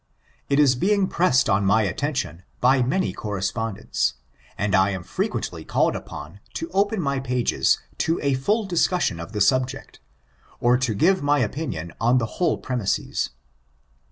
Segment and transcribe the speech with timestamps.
[0.49, 4.15] It is being pressed on my attenticm by many correspondents,
[4.57, 9.33] and I am frequently called upon to open my pages to a full discus&ion of
[9.33, 9.99] the subject,
[10.59, 13.29] or to give my opinion on the whole premises.